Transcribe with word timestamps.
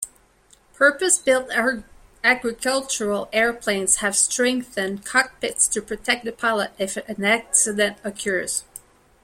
Purpose-built 0.73 1.51
agricultural 2.23 3.29
airplanes 3.31 3.97
have 3.97 4.15
strengthened 4.17 5.05
cockpits 5.05 5.67
to 5.67 5.79
protect 5.79 6.25
the 6.25 6.31
pilot 6.31 6.71
if 6.79 6.97
an 6.97 7.23
accident 7.23 7.99
occurs. 8.03 8.63